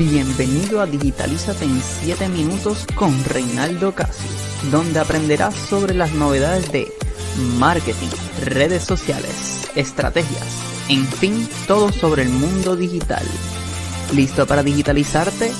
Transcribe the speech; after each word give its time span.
Bienvenido 0.00 0.80
a 0.80 0.86
Digitalízate 0.86 1.66
en 1.66 1.78
7 1.78 2.30
minutos 2.30 2.86
con 2.94 3.22
Reinaldo 3.22 3.94
Casi, 3.94 4.26
donde 4.70 4.98
aprenderás 4.98 5.54
sobre 5.54 5.92
las 5.92 6.14
novedades 6.14 6.72
de 6.72 6.88
marketing, 7.58 8.08
redes 8.46 8.82
sociales, 8.82 9.70
estrategias, 9.76 10.86
en 10.88 11.04
fin, 11.04 11.46
todo 11.68 11.92
sobre 11.92 12.22
el 12.22 12.30
mundo 12.30 12.76
digital. 12.76 13.22
¿Listo 14.14 14.46
para 14.46 14.62
digitalizarte? 14.62 15.52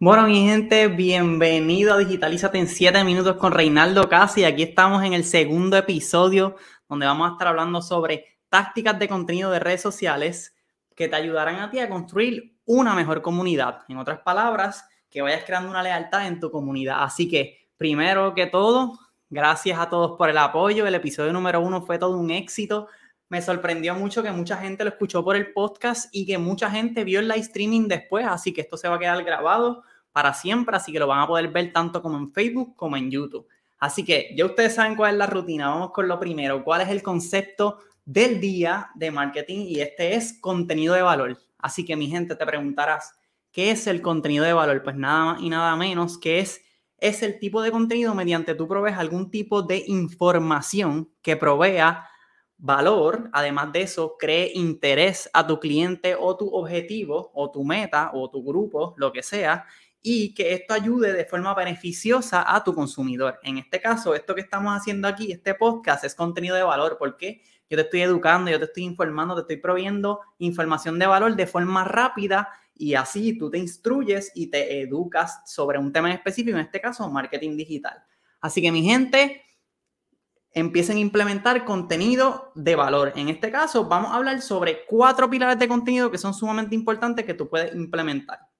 Bueno, 0.00 0.26
mi 0.26 0.44
gente, 0.44 0.88
bienvenido 0.88 1.94
a 1.94 1.98
Digitalízate 1.98 2.58
en 2.58 2.66
7 2.66 3.04
minutos 3.04 3.36
con 3.36 3.52
Reinaldo 3.52 4.08
Casi. 4.08 4.42
Aquí 4.42 4.64
estamos 4.64 5.04
en 5.04 5.12
el 5.12 5.22
segundo 5.22 5.76
episodio 5.76 6.56
donde 6.88 7.06
vamos 7.06 7.30
a 7.30 7.32
estar 7.34 7.46
hablando 7.46 7.80
sobre 7.80 8.31
tácticas 8.52 8.98
de 8.98 9.08
contenido 9.08 9.50
de 9.50 9.60
redes 9.60 9.80
sociales 9.80 10.54
que 10.94 11.08
te 11.08 11.16
ayudarán 11.16 11.60
a 11.60 11.70
ti 11.70 11.78
a 11.78 11.88
construir 11.88 12.54
una 12.66 12.94
mejor 12.94 13.22
comunidad. 13.22 13.78
En 13.88 13.96
otras 13.96 14.20
palabras, 14.20 14.84
que 15.08 15.22
vayas 15.22 15.44
creando 15.44 15.70
una 15.70 15.82
lealtad 15.82 16.26
en 16.26 16.38
tu 16.38 16.50
comunidad. 16.50 17.02
Así 17.02 17.26
que, 17.30 17.70
primero 17.78 18.34
que 18.34 18.46
todo, 18.46 18.98
gracias 19.30 19.78
a 19.78 19.88
todos 19.88 20.18
por 20.18 20.28
el 20.28 20.36
apoyo. 20.36 20.86
El 20.86 20.94
episodio 20.94 21.32
número 21.32 21.62
uno 21.62 21.80
fue 21.80 21.98
todo 21.98 22.18
un 22.18 22.30
éxito. 22.30 22.88
Me 23.30 23.40
sorprendió 23.40 23.94
mucho 23.94 24.22
que 24.22 24.30
mucha 24.30 24.58
gente 24.58 24.84
lo 24.84 24.90
escuchó 24.90 25.24
por 25.24 25.34
el 25.34 25.54
podcast 25.54 26.10
y 26.12 26.26
que 26.26 26.36
mucha 26.36 26.70
gente 26.70 27.04
vio 27.04 27.20
el 27.20 27.28
live 27.28 27.40
streaming 27.40 27.88
después. 27.88 28.26
Así 28.26 28.52
que 28.52 28.60
esto 28.60 28.76
se 28.76 28.86
va 28.86 28.96
a 28.96 28.98
quedar 28.98 29.24
grabado 29.24 29.82
para 30.12 30.34
siempre. 30.34 30.76
Así 30.76 30.92
que 30.92 30.98
lo 30.98 31.06
van 31.06 31.20
a 31.20 31.26
poder 31.26 31.48
ver 31.48 31.72
tanto 31.72 32.02
como 32.02 32.18
en 32.18 32.30
Facebook 32.34 32.76
como 32.76 32.98
en 32.98 33.10
YouTube. 33.10 33.48
Así 33.78 34.04
que 34.04 34.34
ya 34.36 34.44
ustedes 34.44 34.74
saben 34.74 34.94
cuál 34.94 35.14
es 35.14 35.18
la 35.18 35.26
rutina. 35.26 35.70
Vamos 35.70 35.90
con 35.92 36.06
lo 36.06 36.20
primero. 36.20 36.62
¿Cuál 36.62 36.82
es 36.82 36.90
el 36.90 37.02
concepto 37.02 37.78
del 38.04 38.40
día 38.40 38.90
de 38.94 39.10
marketing 39.10 39.66
y 39.68 39.80
este 39.80 40.14
es 40.14 40.38
contenido 40.40 40.94
de 40.94 41.02
valor. 41.02 41.38
Así 41.58 41.84
que 41.84 41.96
mi 41.96 42.08
gente 42.08 42.34
te 42.36 42.46
preguntarás, 42.46 43.14
¿qué 43.52 43.70
es 43.70 43.86
el 43.86 44.02
contenido 44.02 44.44
de 44.44 44.52
valor? 44.52 44.82
Pues 44.82 44.96
nada 44.96 45.24
más 45.24 45.42
y 45.42 45.48
nada 45.48 45.76
menos 45.76 46.18
que 46.18 46.40
es, 46.40 46.62
es 46.98 47.22
el 47.22 47.38
tipo 47.38 47.62
de 47.62 47.70
contenido 47.70 48.14
mediante 48.14 48.54
tú 48.54 48.66
provees 48.66 48.96
algún 48.96 49.30
tipo 49.30 49.62
de 49.62 49.84
información 49.86 51.10
que 51.22 51.36
provea 51.36 52.08
valor, 52.58 53.28
además 53.32 53.72
de 53.72 53.82
eso, 53.82 54.16
cree 54.16 54.52
interés 54.54 55.28
a 55.32 55.46
tu 55.46 55.58
cliente 55.58 56.14
o 56.18 56.36
tu 56.36 56.48
objetivo 56.54 57.32
o 57.34 57.50
tu 57.50 57.64
meta 57.64 58.12
o 58.14 58.30
tu 58.30 58.44
grupo, 58.44 58.94
lo 58.96 59.12
que 59.12 59.24
sea, 59.24 59.66
y 60.00 60.32
que 60.34 60.52
esto 60.52 60.72
ayude 60.74 61.12
de 61.12 61.24
forma 61.24 61.54
beneficiosa 61.54 62.44
a 62.46 62.62
tu 62.62 62.72
consumidor. 62.74 63.38
En 63.42 63.58
este 63.58 63.80
caso, 63.80 64.14
esto 64.14 64.34
que 64.34 64.40
estamos 64.40 64.72
haciendo 64.72 65.08
aquí, 65.08 65.32
este 65.32 65.54
podcast, 65.54 66.04
es 66.04 66.14
contenido 66.14 66.54
de 66.54 66.62
valor. 66.62 66.98
¿Por 66.98 67.16
qué? 67.16 67.42
Yo 67.72 67.76
te 67.76 67.84
estoy 67.84 68.02
educando, 68.02 68.50
yo 68.50 68.58
te 68.58 68.66
estoy 68.66 68.82
informando, 68.84 69.34
te 69.34 69.40
estoy 69.40 69.56
proveyendo 69.56 70.20
información 70.38 70.98
de 70.98 71.06
valor 71.06 71.34
de 71.34 71.46
forma 71.46 71.84
rápida 71.84 72.50
y 72.74 72.94
así 72.94 73.38
tú 73.38 73.50
te 73.50 73.56
instruyes 73.56 74.30
y 74.34 74.48
te 74.48 74.82
educas 74.82 75.40
sobre 75.46 75.78
un 75.78 75.90
tema 75.90 76.12
específico, 76.12 76.58
en 76.58 76.66
este 76.66 76.80
caso, 76.80 77.08
marketing 77.10 77.56
digital. 77.56 78.02
Así 78.40 78.60
que 78.60 78.70
mi 78.70 78.82
gente, 78.82 79.42
empiecen 80.54 80.98
a 80.98 81.00
implementar 81.00 81.64
contenido 81.64 82.52
de 82.54 82.76
valor. 82.76 83.12
En 83.16 83.28
este 83.28 83.50
caso, 83.50 83.86
vamos 83.86 84.10
a 84.10 84.16
hablar 84.16 84.42
sobre 84.42 84.84
cuatro 84.86 85.30
pilares 85.30 85.58
de 85.58 85.68
contenido 85.68 86.10
que 86.10 86.18
son 86.18 86.34
sumamente 86.34 86.74
importantes 86.74 87.24
que 87.24 87.34
tú 87.34 87.48
puedes 87.48 87.74
implementar. 87.74 88.51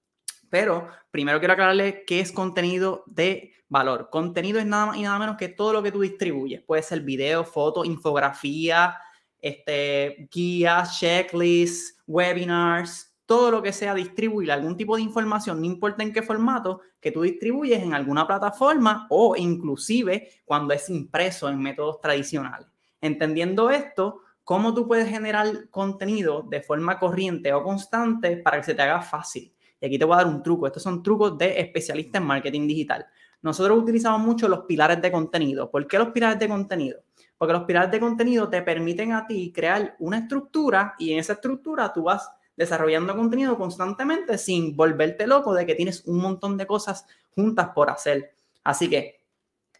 Pero 0.53 0.87
primero 1.11 1.39
quiero 1.39 1.55
aclararles 1.55 2.01
qué 2.07 2.21
es 2.21 2.31
contenido 2.31 3.05
de 3.07 3.55
valor. 3.71 4.11
Contenido 4.11 4.59
es 4.59 4.67
nada 4.67 4.85
más 4.85 4.99
y 4.99 5.03
nada 5.03 5.19
menos 5.19 5.39
que 5.39 5.49
todo 5.49 5.73
lo 5.73 5.83
que 5.83 5.91
tú 5.91 6.03
distribuyes. 6.03 6.61
Puede 6.61 6.83
ser 6.83 7.01
video, 7.01 7.43
foto, 7.43 7.87
infografía, 7.87 8.95
este, 9.39 10.29
guías, 10.31 11.01
checklists, 11.01 12.03
webinars, 12.07 13.17
todo 13.25 13.51
lo 13.51 13.63
que 13.63 13.73
sea 13.73 13.95
distribuir 13.95 14.53
algún 14.53 14.77
tipo 14.77 14.95
de 14.95 15.01
información, 15.01 15.59
no 15.59 15.65
importa 15.65 16.03
en 16.03 16.13
qué 16.13 16.21
formato, 16.21 16.83
que 17.01 17.11
tú 17.11 17.23
distribuyes 17.23 17.83
en 17.83 17.95
alguna 17.95 18.27
plataforma 18.27 19.07
o 19.09 19.35
inclusive 19.35 20.29
cuando 20.45 20.75
es 20.75 20.91
impreso 20.91 21.49
en 21.49 21.61
métodos 21.61 21.99
tradicionales. 22.03 22.69
Entendiendo 23.01 23.71
esto, 23.71 24.21
cómo 24.45 24.75
tú 24.75 24.87
puedes 24.87 25.09
generar 25.09 25.71
contenido 25.71 26.43
de 26.43 26.61
forma 26.61 26.99
corriente 26.99 27.55
o 27.55 27.63
constante 27.63 28.37
para 28.37 28.59
que 28.59 28.65
se 28.65 28.75
te 28.75 28.83
haga 28.83 29.01
fácil. 29.01 29.51
Y 29.83 29.87
aquí 29.87 29.99
te 29.99 30.05
voy 30.05 30.15
a 30.15 30.19
dar 30.19 30.29
un 30.29 30.43
truco. 30.45 30.69
Estos 30.69 30.85
son 30.85 31.03
trucos 31.03 31.37
de 31.37 31.61
especialistas 31.61 32.21
en 32.21 32.27
marketing 32.27 32.69
digital. 32.69 33.05
Nosotros 33.43 33.77
utilizamos 33.77 34.21
mucho 34.21 34.47
los 34.47 34.61
pilares 34.61 35.03
de 35.03 35.11
contenido. 35.11 35.69
¿Por 35.69 35.89
qué 35.89 35.99
los 35.99 36.11
pilares 36.11 36.39
de 36.39 36.49
contenido? 36.49 37.03
Porque 37.37 37.53
los 37.53 37.65
pilares 37.65 37.91
de 37.91 37.99
contenido 37.99 38.49
te 38.49 38.63
permiten 38.63 39.13
a 39.13 39.27
ti 39.27 39.53
crear 39.53 39.97
una 39.99 40.19
estructura 40.19 40.95
y 41.01 41.13
en 41.13 41.19
esa 41.19 41.33
estructura 41.33 41.93
tú 41.93 42.05
vas 42.05 42.31
desarrollando 42.57 43.17
contenido 43.17 43.59
constantemente 43.59 44.39
sin 44.39 44.77
volverte 44.77 45.27
loco 45.27 45.53
de 45.53 45.67
que 45.67 45.75
tienes 45.75 46.05
un 46.07 46.19
montón 46.19 46.57
de 46.57 46.67
cosas 46.67 47.05
juntas 47.35 47.71
por 47.75 47.91
hacer. 47.91 48.37
Así 48.63 48.89
que 48.89 49.25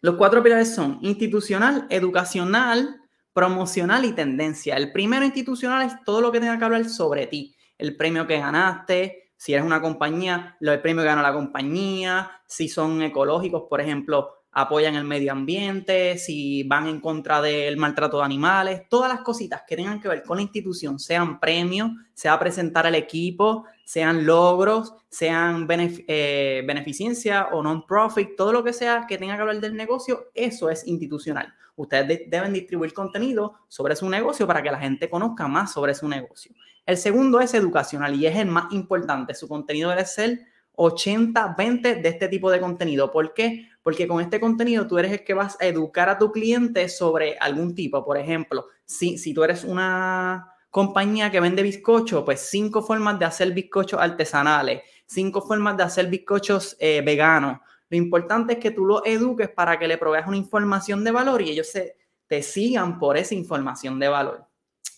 los 0.01 0.15
cuatro 0.15 0.43
pilares 0.43 0.75
son 0.75 0.99
institucional, 1.01 1.87
educacional, 1.89 2.99
promocional 3.31 4.03
y 4.03 4.11
tendencia. 4.11 4.75
El 4.75 4.91
primero 4.91 5.23
institucional 5.23 5.87
es 5.87 6.03
todo 6.03 6.19
lo 6.19 6.29
que 6.33 6.41
tenga 6.41 6.57
que 6.57 6.65
hablar 6.65 6.89
sobre 6.89 7.27
ti, 7.27 7.55
el 7.77 7.95
premio 7.95 8.27
que 8.27 8.39
ganaste, 8.39 9.22
si 9.43 9.53
eres 9.53 9.65
una 9.65 9.81
compañía, 9.81 10.55
el 10.61 10.79
premio 10.79 11.03
que 11.03 11.09
gana 11.09 11.21
la 11.21 11.33
compañía, 11.33 12.31
si 12.47 12.69
son 12.69 13.01
ecológicos, 13.01 13.63
por 13.69 13.81
ejemplo, 13.81 14.35
apoyan 14.53 14.95
el 14.95 15.03
medio 15.03 15.33
ambiente, 15.33 16.17
si 16.17 16.63
van 16.63 16.87
en 16.87 17.01
contra 17.01 17.41
del 17.41 17.75
maltrato 17.75 18.19
de 18.19 18.23
animales, 18.23 18.83
todas 18.87 19.11
las 19.11 19.19
cositas 19.19 19.63
que 19.67 19.75
tengan 19.75 19.99
que 19.99 20.07
ver 20.07 20.23
con 20.23 20.37
la 20.37 20.43
institución, 20.43 20.97
sean 20.97 21.41
premios, 21.41 21.91
sea 22.13 22.39
presentar 22.39 22.87
al 22.87 22.95
equipo, 22.95 23.65
sean 23.83 24.25
logros, 24.25 24.95
sean 25.09 25.67
eh, 25.69 26.63
beneficencia 26.65 27.49
o 27.51 27.61
non-profit, 27.61 28.37
todo 28.37 28.53
lo 28.53 28.63
que 28.63 28.71
sea 28.71 29.05
que 29.05 29.17
tenga 29.17 29.35
que 29.35 29.41
hablar 29.41 29.59
del 29.59 29.75
negocio, 29.75 30.29
eso 30.33 30.69
es 30.69 30.87
institucional. 30.87 31.53
Ustedes 31.75 32.29
deben 32.29 32.53
distribuir 32.53 32.93
contenido 32.93 33.55
sobre 33.67 33.97
su 33.97 34.09
negocio 34.09 34.47
para 34.47 34.63
que 34.63 34.71
la 34.71 34.79
gente 34.79 35.09
conozca 35.09 35.49
más 35.49 35.73
sobre 35.73 35.93
su 35.95 36.07
negocio. 36.07 36.55
El 36.85 36.97
segundo 36.97 37.39
es 37.39 37.53
educacional 37.53 38.15
y 38.15 38.25
es 38.25 38.35
el 38.35 38.47
más 38.47 38.71
importante. 38.73 39.33
Su 39.33 39.47
contenido 39.47 39.89
debe 39.89 40.05
ser 40.05 40.41
80-20 40.75 42.01
de 42.01 42.09
este 42.09 42.27
tipo 42.27 42.51
de 42.51 42.59
contenido. 42.59 43.11
¿Por 43.11 43.33
qué? 43.33 43.69
Porque 43.81 44.07
con 44.07 44.21
este 44.21 44.39
contenido 44.39 44.87
tú 44.87 44.97
eres 44.97 45.11
el 45.11 45.23
que 45.23 45.33
vas 45.33 45.57
a 45.61 45.65
educar 45.65 46.09
a 46.09 46.17
tu 46.17 46.31
cliente 46.31 46.89
sobre 46.89 47.37
algún 47.37 47.75
tipo. 47.75 48.03
Por 48.03 48.17
ejemplo, 48.17 48.65
si, 48.85 49.17
si 49.17 49.33
tú 49.33 49.43
eres 49.43 49.63
una 49.63 50.53
compañía 50.69 51.31
que 51.31 51.39
vende 51.39 51.61
bizcocho, 51.61 52.25
pues 52.25 52.41
cinco 52.49 52.81
formas 52.81 53.19
de 53.19 53.25
hacer 53.25 53.51
bizcochos 53.51 54.01
artesanales, 54.01 54.81
cinco 55.05 55.41
formas 55.41 55.77
de 55.77 55.83
hacer 55.83 56.07
bizcochos 56.07 56.75
eh, 56.79 57.01
veganos. 57.05 57.59
Lo 57.89 57.97
importante 57.97 58.53
es 58.53 58.59
que 58.59 58.71
tú 58.71 58.85
lo 58.85 59.05
eduques 59.05 59.49
para 59.49 59.77
que 59.77 59.87
le 59.87 59.99
proveas 59.99 60.27
una 60.27 60.37
información 60.37 61.03
de 61.03 61.11
valor 61.11 61.43
y 61.43 61.51
ellos 61.51 61.67
se, 61.67 61.95
te 62.27 62.41
sigan 62.41 62.97
por 62.97 63.17
esa 63.17 63.35
información 63.35 63.99
de 63.99 64.07
valor. 64.07 64.47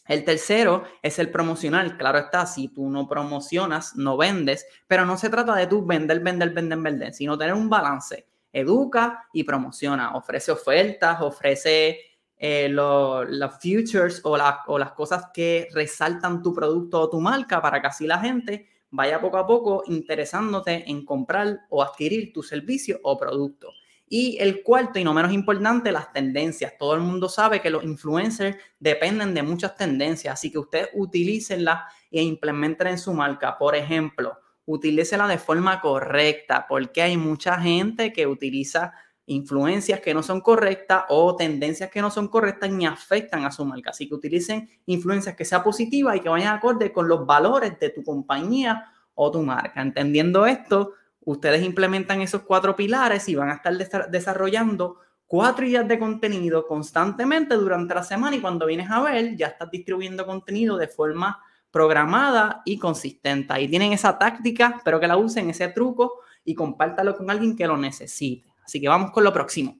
El 0.08 0.24
tercero 0.24 0.84
es 1.02 1.18
el 1.20 1.32
promocional. 1.32 1.98
Claro 1.98 2.20
está, 2.20 2.46
si 2.46 2.68
tú 2.68 2.90
no 2.90 3.08
promocionas, 3.08 3.96
no 3.96 4.18
vendes, 4.18 4.68
pero 4.88 5.06
no 5.06 5.18
se 5.18 5.30
trata 5.30 5.56
de 5.56 5.68
tú 5.68 5.86
vender, 5.86 6.20
vender, 6.20 6.52
vender, 6.52 6.80
vender, 6.80 7.14
sino 7.14 7.38
tener 7.38 7.54
un 7.54 7.70
balance. 7.70 8.28
Educa 8.54 9.28
y 9.34 9.44
promociona. 9.44 10.16
Ofrece 10.16 10.52
ofertas, 10.52 11.22
ofrece 11.22 12.00
eh, 12.38 12.70
los 12.70 13.54
futures 13.60 14.22
o, 14.24 14.38
o 14.68 14.80
las 14.80 14.92
cosas 14.92 15.26
que 15.34 15.68
resaltan 15.74 16.44
tu 16.44 16.54
producto 16.54 17.02
o 17.02 17.10
tu 17.10 17.20
marca 17.20 17.62
para 17.62 17.82
que 17.82 17.88
así 17.88 18.06
la 18.06 18.20
gente 18.20 18.70
vaya 18.92 19.20
poco 19.20 19.38
a 19.38 19.48
poco 19.48 19.84
interesándote 19.88 20.90
en 20.90 21.04
comprar 21.04 21.62
o 21.70 21.82
adquirir 21.82 22.32
tu 22.32 22.44
servicio 22.44 23.00
o 23.04 23.18
producto. 23.18 23.72
Y 24.08 24.38
el 24.40 24.62
cuarto 24.62 25.00
y 25.00 25.04
no 25.04 25.14
menos 25.14 25.34
importante, 25.34 25.92
las 25.92 26.14
tendencias. 26.14 26.74
Todo 26.78 26.94
el 26.94 27.02
mundo 27.02 27.28
sabe 27.28 27.62
que 27.62 27.70
los 27.70 27.84
influencers 27.84 28.58
dependen 28.80 29.34
de 29.34 29.42
muchas 29.42 29.76
tendencias, 29.76 30.34
así 30.34 30.52
que 30.52 30.60
ustedes 30.60 30.90
utilícenlas 30.94 31.92
e 32.12 32.22
implementen 32.22 32.88
en 32.88 32.98
su 33.00 33.14
marca. 33.14 33.58
Por 33.58 33.76
ejemplo, 33.76 34.38
utilícela 34.66 35.28
de 35.28 35.38
forma 35.38 35.82
correcta, 35.82 36.66
porque 36.68 37.02
hay 37.02 37.18
mucha 37.18 37.60
gente 37.60 38.14
que 38.14 38.28
utiliza 38.28 38.94
influencias 39.28 40.02
que 40.02 40.14
no 40.14 40.22
son 40.22 40.42
correctas 40.42 41.06
o 41.10 41.36
tendencias 41.36 41.90
que 41.90 42.02
no 42.02 42.12
son 42.12 42.28
correctas 42.28 42.70
y 42.72 42.86
afectan 42.86 43.44
a 43.44 43.52
su 43.52 43.66
marca. 43.66 43.90
Así 43.90 44.08
que 44.08 44.16
utilicen 44.16 44.70
influencias 44.86 45.36
que 45.36 45.46
sean 45.46 45.64
positivas 45.64 46.16
y 46.16 46.20
que 46.20 46.30
vayan 46.30 46.56
acorde 46.56 46.92
con 46.92 47.08
los 47.08 47.26
valores 47.26 47.80
de 47.80 47.90
tu 47.90 48.04
compañía 48.04 48.86
o 49.16 49.32
tu 49.32 49.42
marca. 49.42 49.82
Entendiendo 49.82 50.46
esto, 50.46 50.94
ustedes 51.26 51.64
implementan 51.64 52.22
esos 52.22 52.44
cuatro 52.44 52.76
pilares 52.76 53.28
y 53.28 53.36
van 53.36 53.50
a 53.50 53.56
estar 53.56 54.10
desarrollando 54.10 55.00
cuatro 55.28 55.66
ideas 55.66 55.88
de 55.88 56.00
contenido 56.00 56.66
constantemente 56.68 57.56
durante 57.56 57.96
la 57.96 58.04
semana 58.04 58.36
y 58.36 58.42
cuando 58.42 58.66
vienes 58.66 58.90
a 58.90 59.02
ver 59.02 59.36
ya 59.36 59.48
estás 59.48 59.70
distribuyendo 59.72 60.26
contenido 60.26 60.78
de 60.78 60.88
forma 60.88 61.42
programada 61.72 62.62
y 62.64 62.78
consistente. 62.78 63.52
Ahí 63.52 63.68
tienen 63.68 63.92
esa 63.92 64.18
táctica, 64.18 64.76
espero 64.78 65.00
que 65.00 65.08
la 65.08 65.18
usen, 65.18 65.50
ese 65.50 65.68
truco 65.68 66.22
y 66.46 66.56
compártalo 66.56 67.18
con 67.18 67.30
alguien 67.30 67.56
que 67.56 67.68
lo 67.68 67.76
necesite. 67.76 68.48
Así 68.64 68.80
que 68.80 68.88
vamos 68.88 69.12
con 69.12 69.24
lo 69.24 69.34
próximo. 69.34 69.78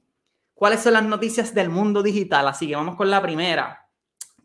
¿Cuáles 0.52 0.80
son 0.80 0.94
las 0.94 1.04
noticias 1.04 1.54
del 1.54 1.70
mundo 1.70 2.02
digital? 2.02 2.48
Así 2.48 2.66
que 2.66 2.76
vamos 2.76 2.96
con 2.96 3.10
la 3.10 3.22
primera. 3.22 3.88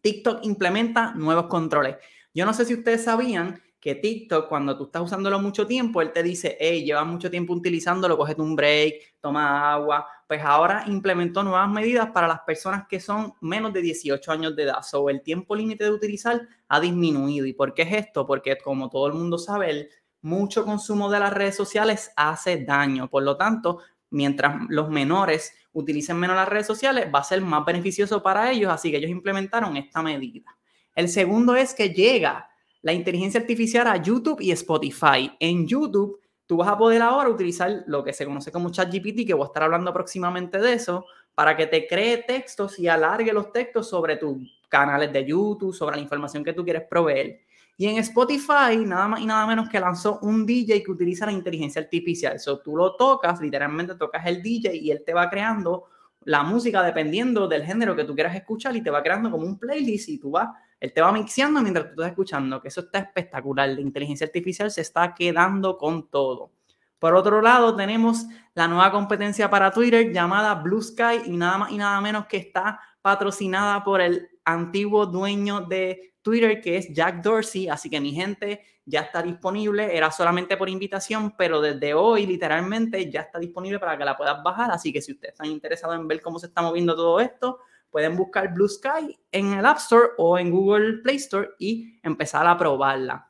TikTok 0.01 0.43
implementa 0.43 1.13
nuevos 1.13 1.47
controles. 1.47 1.97
Yo 2.33 2.45
no 2.45 2.53
sé 2.53 2.65
si 2.65 2.73
ustedes 2.73 3.03
sabían 3.03 3.61
que 3.81 3.95
TikTok, 3.95 4.47
cuando 4.47 4.77
tú 4.77 4.85
estás 4.85 5.01
usándolo 5.01 5.39
mucho 5.39 5.65
tiempo, 5.65 6.03
él 6.03 6.11
te 6.13 6.21
dice, 6.21 6.55
hey, 6.59 6.85
llevas 6.85 7.07
mucho 7.07 7.31
tiempo 7.31 7.53
utilizándolo, 7.53 8.15
cógete 8.15 8.39
un 8.39 8.55
break, 8.55 9.15
toma 9.19 9.73
agua. 9.73 10.05
Pues 10.27 10.39
ahora 10.43 10.83
implementó 10.85 11.43
nuevas 11.43 11.67
medidas 11.67 12.11
para 12.11 12.27
las 12.27 12.41
personas 12.41 12.85
que 12.87 12.99
son 12.99 13.33
menos 13.41 13.73
de 13.73 13.81
18 13.81 14.31
años 14.31 14.55
de 14.55 14.63
edad. 14.63 14.83
So, 14.83 15.09
el 15.09 15.23
tiempo 15.23 15.55
límite 15.55 15.83
de 15.83 15.89
utilizar 15.89 16.47
ha 16.67 16.79
disminuido. 16.79 17.47
¿Y 17.47 17.53
por 17.53 17.73
qué 17.73 17.81
es 17.81 17.93
esto? 17.93 18.27
Porque 18.27 18.55
como 18.59 18.87
todo 18.87 19.07
el 19.07 19.13
mundo 19.13 19.39
sabe, 19.39 19.71
el 19.71 19.89
mucho 20.21 20.63
consumo 20.63 21.09
de 21.09 21.19
las 21.19 21.33
redes 21.33 21.55
sociales 21.55 22.11
hace 22.15 22.63
daño. 22.63 23.09
Por 23.09 23.23
lo 23.23 23.35
tanto, 23.35 23.79
mientras 24.11 24.57
los 24.69 24.89
menores 24.89 25.55
utilicen 25.73 26.17
menos 26.17 26.35
las 26.35 26.47
redes 26.47 26.67
sociales, 26.67 27.07
va 27.13 27.19
a 27.19 27.23
ser 27.23 27.41
más 27.41 27.65
beneficioso 27.65 28.21
para 28.21 28.51
ellos. 28.51 28.71
Así 28.71 28.91
que 28.91 28.97
ellos 28.97 29.09
implementaron 29.09 29.75
esta 29.75 30.03
medida. 30.03 30.55
El 30.93 31.09
segundo 31.09 31.55
es 31.55 31.73
que 31.73 31.89
llega 31.89 32.50
la 32.81 32.93
inteligencia 32.93 33.39
artificial 33.39 33.87
a 33.87 33.97
YouTube 33.97 34.41
y 34.41 34.51
Spotify. 34.51 35.31
En 35.39 35.67
YouTube, 35.67 36.19
tú 36.45 36.57
vas 36.57 36.67
a 36.67 36.77
poder 36.77 37.01
ahora 37.01 37.29
utilizar 37.29 37.83
lo 37.87 38.03
que 38.03 38.13
se 38.13 38.25
conoce 38.25 38.51
como 38.51 38.71
ChatGPT, 38.71 39.25
que 39.25 39.33
voy 39.33 39.43
a 39.43 39.47
estar 39.47 39.63
hablando 39.63 39.93
próximamente 39.93 40.59
de 40.59 40.73
eso, 40.73 41.05
para 41.35 41.55
que 41.55 41.67
te 41.67 41.87
cree 41.87 42.17
textos 42.17 42.77
y 42.79 42.87
alargue 42.87 43.31
los 43.33 43.51
textos 43.51 43.89
sobre 43.89 44.17
tus 44.17 44.37
canales 44.67 45.13
de 45.13 45.25
YouTube, 45.25 45.73
sobre 45.73 45.95
la 45.95 46.01
información 46.01 46.43
que 46.43 46.53
tú 46.53 46.63
quieres 46.63 46.83
proveer. 46.89 47.41
Y 47.77 47.87
en 47.87 47.97
Spotify, 47.97 48.77
nada 48.85 49.07
más 49.07 49.21
y 49.21 49.25
nada 49.25 49.47
menos 49.47 49.69
que 49.69 49.79
lanzó 49.79 50.19
un 50.21 50.45
DJ 50.45 50.83
que 50.83 50.91
utiliza 50.91 51.25
la 51.25 51.31
inteligencia 51.31 51.81
artificial. 51.81 52.35
Eso 52.35 52.59
tú 52.59 52.75
lo 52.75 52.95
tocas, 52.95 53.39
literalmente 53.41 53.95
tocas 53.95 54.25
el 54.25 54.41
DJ 54.41 54.75
y 54.75 54.91
él 54.91 55.03
te 55.05 55.13
va 55.13 55.29
creando 55.29 55.85
la 56.23 56.43
música 56.43 56.83
dependiendo 56.83 57.47
del 57.47 57.63
género 57.63 57.95
que 57.95 58.03
tú 58.03 58.13
quieras 58.13 58.35
escuchar 58.35 58.75
y 58.75 58.83
te 58.83 58.91
va 58.91 59.01
creando 59.01 59.31
como 59.31 59.45
un 59.45 59.57
playlist 59.57 60.09
y 60.09 60.19
tú 60.19 60.31
vas 60.31 60.49
él 60.81 60.91
te 60.93 60.99
va 60.99 61.11
mixeando 61.11 61.61
mientras 61.61 61.85
tú 61.85 61.91
estás 61.91 62.07
escuchando, 62.07 62.59
que 62.59 62.69
eso 62.69 62.81
está 62.81 62.97
espectacular. 62.97 63.69
La 63.69 63.81
inteligencia 63.81 64.25
artificial 64.25 64.71
se 64.71 64.81
está 64.81 65.13
quedando 65.13 65.77
con 65.77 66.09
todo. 66.09 66.51
Por 66.97 67.15
otro 67.15 67.39
lado, 67.39 67.75
tenemos 67.75 68.25
la 68.55 68.67
nueva 68.67 68.91
competencia 68.91 69.47
para 69.47 69.71
Twitter 69.71 70.11
llamada 70.11 70.55
Blue 70.55 70.81
Sky 70.81 71.21
y 71.25 71.37
nada 71.37 71.59
más 71.59 71.71
y 71.71 71.77
nada 71.77 72.01
menos 72.01 72.25
que 72.25 72.37
está 72.37 72.79
patrocinada 72.99 73.83
por 73.83 74.01
el 74.01 74.27
antiguo 74.43 75.05
dueño 75.05 75.61
de 75.61 76.15
Twitter, 76.23 76.59
que 76.59 76.77
es 76.77 76.91
Jack 76.91 77.21
Dorsey. 77.21 77.69
Así 77.69 77.87
que 77.87 78.01
mi 78.01 78.11
gente 78.11 78.61
ya 78.83 79.01
está 79.01 79.21
disponible. 79.21 79.95
Era 79.95 80.09
solamente 80.09 80.57
por 80.57 80.67
invitación, 80.67 81.35
pero 81.37 81.61
desde 81.61 81.93
hoy 81.93 82.25
literalmente 82.25 83.09
ya 83.11 83.21
está 83.21 83.37
disponible 83.37 83.77
para 83.77 83.95
que 83.99 84.05
la 84.05 84.17
puedas 84.17 84.41
bajar. 84.41 84.71
Así 84.71 84.91
que 84.91 85.01
si 85.01 85.11
ustedes 85.11 85.33
están 85.33 85.47
interesados 85.47 85.95
en 85.95 86.07
ver 86.07 86.21
cómo 86.21 86.39
se 86.39 86.47
está 86.47 86.63
moviendo 86.63 86.95
todo 86.95 87.19
esto, 87.19 87.59
pueden 87.91 88.15
buscar 88.15 88.53
Blue 88.53 88.69
Sky 88.69 89.19
en 89.31 89.53
el 89.53 89.65
App 89.65 89.77
Store 89.77 90.09
o 90.17 90.39
en 90.39 90.49
Google 90.49 90.99
Play 91.03 91.17
Store 91.17 91.49
y 91.59 91.99
empezar 92.01 92.47
a 92.47 92.57
probarla. 92.57 93.29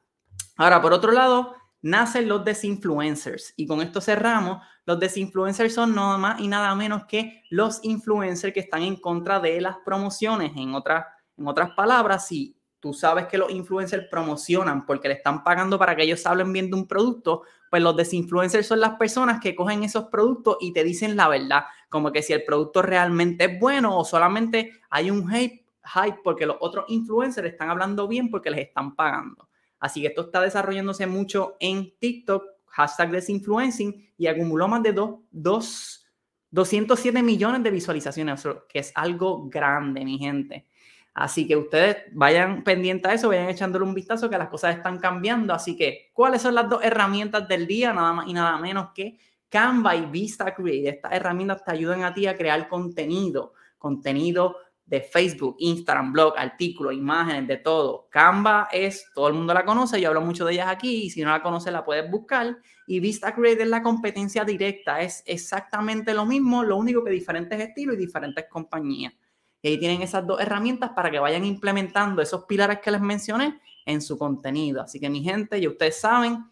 Ahora, 0.57 0.81
por 0.81 0.93
otro 0.93 1.11
lado, 1.11 1.55
nacen 1.81 2.27
los 2.27 2.45
desinfluencers 2.45 3.53
y 3.57 3.65
con 3.65 3.81
esto 3.81 3.99
cerramos. 3.99 4.63
Los 4.85 4.99
desinfluencers 4.99 5.73
son 5.73 5.95
nada 5.95 6.17
más 6.17 6.39
y 6.39 6.47
nada 6.47 6.73
menos 6.75 7.05
que 7.05 7.43
los 7.49 7.83
influencers 7.83 8.53
que 8.53 8.59
están 8.59 8.83
en 8.83 8.95
contra 8.97 9.39
de 9.39 9.59
las 9.59 9.77
promociones. 9.83 10.51
En, 10.55 10.75
otras 10.75 11.05
en 11.37 11.47
otras 11.47 11.71
palabras, 11.71 12.27
si 12.27 12.57
tú 12.79 12.93
sabes 12.93 13.27
que 13.27 13.37
los 13.37 13.51
influencers 13.51 14.07
promocionan 14.09 14.85
porque 14.85 15.07
le 15.07 15.15
están 15.15 15.43
pagando 15.43 15.77
para 15.77 15.95
que 15.95 16.03
ellos 16.03 16.25
hablen 16.25 16.51
bien 16.51 16.69
de 16.69 16.77
un 16.77 16.87
producto, 16.87 17.43
pues 17.69 17.81
los 17.81 17.95
desinfluencers 17.95 18.67
son 18.67 18.79
las 18.79 18.97
personas 18.97 19.39
que 19.39 19.55
cogen 19.55 19.83
esos 19.83 20.05
productos 20.05 20.57
y 20.59 20.73
te 20.73 20.83
dicen 20.83 21.15
la 21.15 21.27
verdad, 21.27 21.65
como 21.91 22.13
que 22.13 22.23
si 22.23 22.31
el 22.31 22.45
producto 22.45 22.81
realmente 22.81 23.43
es 23.43 23.59
bueno 23.59 23.97
o 23.97 24.05
solamente 24.05 24.71
hay 24.89 25.11
un 25.11 25.29
hype, 25.29 25.65
hype 25.83 26.19
porque 26.23 26.45
los 26.45 26.55
otros 26.61 26.85
influencers 26.88 27.49
están 27.49 27.69
hablando 27.69 28.07
bien 28.07 28.31
porque 28.31 28.49
les 28.49 28.69
están 28.69 28.95
pagando. 28.95 29.49
Así 29.77 29.99
que 29.99 30.07
esto 30.07 30.21
está 30.21 30.39
desarrollándose 30.39 31.05
mucho 31.05 31.57
en 31.59 31.91
TikTok, 31.99 32.45
hashtag 32.67 33.11
desinfluencing, 33.11 34.09
y 34.17 34.27
acumuló 34.27 34.69
más 34.69 34.81
de 34.83 34.93
dos, 34.93 35.19
dos, 35.31 36.07
207 36.51 37.21
millones 37.21 37.61
de 37.61 37.71
visualizaciones, 37.71 38.41
que 38.69 38.79
es 38.79 38.93
algo 38.95 39.49
grande, 39.49 40.05
mi 40.05 40.17
gente. 40.17 40.65
Así 41.13 41.45
que 41.45 41.57
ustedes 41.57 41.97
vayan 42.13 42.63
pendientes 42.63 43.11
a 43.11 43.15
eso, 43.15 43.27
vayan 43.27 43.49
echándole 43.49 43.83
un 43.83 43.93
vistazo 43.93 44.29
que 44.29 44.38
las 44.38 44.47
cosas 44.47 44.77
están 44.77 44.97
cambiando. 44.97 45.53
Así 45.53 45.75
que, 45.75 46.09
¿cuáles 46.13 46.41
son 46.41 46.55
las 46.55 46.69
dos 46.69 46.81
herramientas 46.85 47.49
del 47.49 47.67
día? 47.67 47.91
Nada 47.91 48.13
más 48.13 48.27
y 48.29 48.33
nada 48.33 48.57
menos 48.59 48.91
que 48.95 49.19
Canva 49.51 49.98
y 49.98 50.06
Vista 50.06 50.56
Create. 50.56 50.88
Estas 50.88 51.12
herramientas 51.12 51.63
te 51.63 51.71
ayudan 51.71 52.03
a 52.03 52.13
ti 52.13 52.25
a 52.25 52.38
crear 52.38 52.69
contenido, 52.69 53.53
contenido 53.77 54.56
de 54.86 55.01
Facebook, 55.01 55.57
Instagram, 55.59 56.13
blog, 56.13 56.33
artículos, 56.38 56.94
imágenes, 56.94 57.48
de 57.50 57.57
todo. 57.57 58.07
Canva 58.09 58.69
es, 58.71 59.06
todo 59.13 59.27
el 59.27 59.33
mundo 59.33 59.53
la 59.53 59.65
conoce, 59.65 60.00
yo 60.00 60.07
hablo 60.07 60.21
mucho 60.21 60.45
de 60.45 60.53
ellas 60.53 60.69
aquí 60.69 61.03
y 61.03 61.09
si 61.09 61.21
no 61.21 61.31
la 61.31 61.44
conoces 61.44 61.74
la 61.74 61.83
puedes 61.83 62.09
buscar. 62.09 62.57
Y 62.88 63.01
Vista 63.01 63.36
Create 63.36 63.63
es 63.63 63.69
la 63.69 63.83
competencia 63.83 64.45
directa, 64.45 65.01
es 65.01 65.21
exactamente 65.25 66.13
lo 66.13 66.25
mismo, 66.25 66.63
lo 66.63 66.77
único 66.77 67.03
que 67.03 67.12
diferentes 67.12 67.59
estilos 67.59 67.95
y 67.95 68.00
diferentes 68.00 68.45
compañías. 68.50 69.13
Y 69.62 69.68
ahí 69.68 69.77
tienen 69.77 70.01
esas 70.01 70.25
dos 70.25 70.39
herramientas 70.39 70.92
para 70.92 71.12
que 71.12 71.19
vayan 71.19 71.44
implementando 71.44 72.21
esos 72.21 72.45
pilares 72.45 72.80
que 72.80 72.89
les 72.89 73.01
mencioné 73.01 73.59
en 73.86 74.01
su 74.01 74.18
contenido. 74.18 74.81
Así 74.81 74.98
que 74.98 75.09
mi 75.09 75.21
gente, 75.21 75.59
ya 75.59 75.69
ustedes 75.69 76.00
saben, 76.00 76.50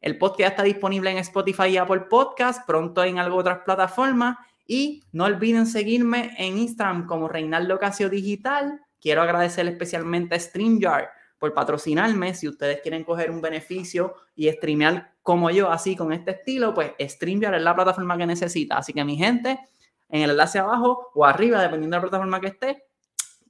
el 0.00 0.16
podcast 0.16 0.52
está 0.52 0.62
disponible 0.62 1.10
en 1.10 1.18
Spotify 1.18 1.68
y 1.68 1.76
Apple 1.76 2.00
Podcast, 2.08 2.66
pronto 2.66 3.04
en 3.04 3.18
algo 3.18 3.36
otras 3.36 3.58
plataformas. 3.64 4.38
Y 4.66 5.04
no 5.12 5.24
olviden 5.24 5.66
seguirme 5.66 6.34
en 6.38 6.56
Instagram 6.56 7.06
como 7.06 7.28
Reinaldo 7.28 7.78
Casio 7.78 8.08
Digital. 8.08 8.80
Quiero 9.00 9.20
agradecer 9.20 9.66
especialmente 9.66 10.36
a 10.36 10.40
StreamYard 10.40 11.08
por 11.38 11.52
patrocinarme. 11.52 12.34
Si 12.34 12.48
ustedes 12.48 12.80
quieren 12.80 13.04
coger 13.04 13.30
un 13.30 13.42
beneficio 13.42 14.14
y 14.34 14.50
streamear 14.50 15.12
como 15.22 15.50
yo, 15.50 15.70
así 15.70 15.96
con 15.96 16.12
este 16.12 16.30
estilo, 16.30 16.72
pues 16.72 16.92
StreamYard 16.98 17.56
es 17.56 17.62
la 17.62 17.74
plataforma 17.74 18.16
que 18.16 18.26
necesita. 18.26 18.78
Así 18.78 18.94
que 18.94 19.04
mi 19.04 19.16
gente, 19.16 19.58
en 20.08 20.22
el 20.22 20.30
enlace 20.30 20.60
abajo 20.60 21.10
o 21.14 21.26
arriba, 21.26 21.60
dependiendo 21.60 21.96
de 21.96 21.98
la 21.98 22.08
plataforma 22.08 22.40
que 22.40 22.46
esté, 22.46 22.84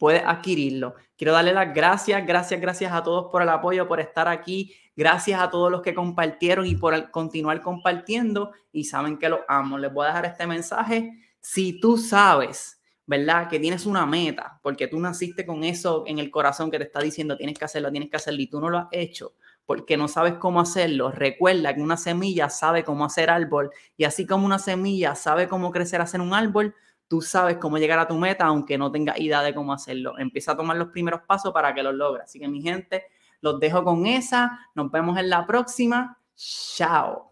puedes 0.01 0.23
adquirirlo. 0.25 0.95
Quiero 1.15 1.35
darle 1.35 1.53
las 1.53 1.75
gracias, 1.75 2.27
gracias, 2.27 2.59
gracias 2.59 2.91
a 2.91 3.03
todos 3.03 3.31
por 3.31 3.43
el 3.43 3.51
apoyo, 3.51 3.87
por 3.87 4.01
estar 4.01 4.29
aquí. 4.29 4.75
Gracias 4.97 5.39
a 5.39 5.51
todos 5.51 5.71
los 5.71 5.83
que 5.83 5.95
compartieron 5.95 6.67
y 6.67 6.75
por 6.75 7.11
continuar 7.11 7.61
compartiendo 7.61 8.53
y 8.73 8.85
saben 8.85 9.19
que 9.19 9.29
los 9.29 9.41
amo. 9.47 9.77
Les 9.77 9.93
voy 9.93 10.07
a 10.07 10.09
dejar 10.09 10.25
este 10.25 10.47
mensaje. 10.47 11.13
Si 11.39 11.79
tú 11.81 11.99
sabes, 11.99 12.81
¿verdad? 13.05 13.47
Que 13.51 13.61
tienes 13.61 13.85
una 13.85 14.07
meta, 14.07 14.59
porque 14.63 14.87
tú 14.87 14.99
naciste 14.99 15.45
con 15.45 15.65
eso 15.65 16.05
en 16.07 16.19
el 16.19 16.31
corazón 16.31 16.71
que 16.71 16.79
te 16.79 16.85
está 16.85 17.01
diciendo, 17.01 17.37
tienes 17.37 17.59
que 17.59 17.67
hacerlo, 17.67 17.91
tienes 17.91 18.09
que 18.09 18.17
hacerlo 18.17 18.41
y 18.41 18.47
tú 18.47 18.59
no 18.59 18.71
lo 18.71 18.79
has 18.79 18.89
hecho, 18.91 19.35
porque 19.67 19.99
no 19.99 20.09
sabes 20.09 20.35
cómo 20.35 20.63
hacerlo. 20.63 21.11
Recuerda 21.11 21.75
que 21.75 21.83
una 21.83 21.99
semilla 21.99 22.49
sabe 22.49 22.85
cómo 22.85 23.05
hacer 23.05 23.29
árbol 23.29 23.71
y 23.99 24.05
así 24.05 24.27
como 24.27 24.47
una 24.47 24.59
semilla 24.59 25.15
sabe 25.15 25.47
cómo 25.47 25.71
crecer, 25.71 26.01
hacer 26.01 26.23
un 26.23 26.33
árbol, 26.33 26.75
tú 27.11 27.21
sabes 27.21 27.57
cómo 27.57 27.77
llegar 27.77 27.99
a 27.99 28.07
tu 28.07 28.15
meta 28.15 28.45
aunque 28.45 28.79
no 28.79 28.93
tengas 28.93 29.19
idea 29.19 29.43
de 29.43 29.53
cómo 29.53 29.73
hacerlo. 29.73 30.17
Empieza 30.17 30.53
a 30.53 30.57
tomar 30.57 30.77
los 30.77 30.89
primeros 30.91 31.23
pasos 31.23 31.53
para 31.53 31.75
que 31.75 31.83
lo 31.83 31.91
logres. 31.93 32.27
Así 32.27 32.39
que 32.39 32.47
mi 32.47 32.63
gente, 32.63 33.07
los 33.41 33.59
dejo 33.59 33.83
con 33.83 34.07
esa. 34.07 34.61
Nos 34.77 34.93
vemos 34.93 35.19
en 35.19 35.29
la 35.29 35.45
próxima. 35.45 36.17
Chao. 36.37 37.30